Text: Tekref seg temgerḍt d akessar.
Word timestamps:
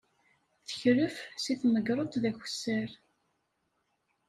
Tekref 0.67 1.15
seg 1.43 1.55
temgerḍt 1.61 2.19
d 2.21 2.23
akessar. 2.29 2.89